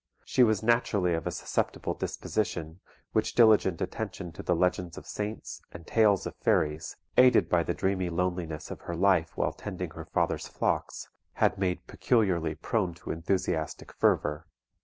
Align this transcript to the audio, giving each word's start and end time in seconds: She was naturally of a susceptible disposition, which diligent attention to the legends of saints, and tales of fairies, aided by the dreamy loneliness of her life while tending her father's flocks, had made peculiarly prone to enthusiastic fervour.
She 0.25 0.41
was 0.41 0.63
naturally 0.63 1.13
of 1.13 1.27
a 1.27 1.31
susceptible 1.31 1.93
disposition, 1.93 2.79
which 3.11 3.35
diligent 3.35 3.81
attention 3.81 4.31
to 4.31 4.41
the 4.41 4.55
legends 4.55 4.97
of 4.97 5.05
saints, 5.05 5.61
and 5.71 5.85
tales 5.85 6.25
of 6.25 6.33
fairies, 6.37 6.97
aided 7.17 7.49
by 7.49 7.61
the 7.61 7.75
dreamy 7.75 8.09
loneliness 8.09 8.71
of 8.71 8.81
her 8.81 8.95
life 8.95 9.37
while 9.37 9.53
tending 9.53 9.91
her 9.91 10.05
father's 10.05 10.47
flocks, 10.47 11.07
had 11.33 11.59
made 11.59 11.85
peculiarly 11.85 12.55
prone 12.55 12.95
to 12.95 13.11
enthusiastic 13.11 13.93
fervour. 13.93 14.47